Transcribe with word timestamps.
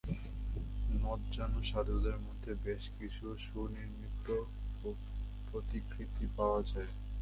নতজানু 1.01 1.59
সাধুদের 1.63 2.17
মধ্যে 2.17 2.51
বেশ 2.63 2.83
কিছু 2.99 3.25
সুনির্মিত 3.39 4.27
প্রতিকৃতি 5.47 6.25
পাওয়া 6.37 6.61
যায়। 6.63 6.91